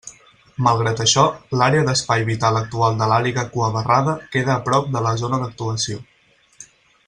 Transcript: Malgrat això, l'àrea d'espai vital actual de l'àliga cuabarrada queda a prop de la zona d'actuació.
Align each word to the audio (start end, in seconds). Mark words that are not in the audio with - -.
Malgrat 0.67 1.01
això, 1.03 1.25
l'àrea 1.61 1.83
d'espai 1.89 2.25
vital 2.31 2.57
actual 2.61 2.97
de 3.03 3.09
l'àliga 3.11 3.45
cuabarrada 3.53 4.17
queda 4.37 4.53
a 4.55 4.59
prop 4.71 4.91
de 4.97 5.07
la 5.09 5.13
zona 5.25 5.41
d'actuació. 5.45 6.01